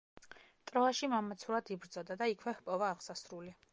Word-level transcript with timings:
ტროაში 0.69 1.09
მამაცურად 1.11 1.69
იბრძოდა 1.75 2.19
და 2.23 2.29
იქვე 2.33 2.55
ჰპოვა 2.63 2.89
აღსასრული. 2.97 3.55